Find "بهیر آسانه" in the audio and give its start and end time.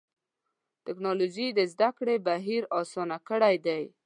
2.27-3.17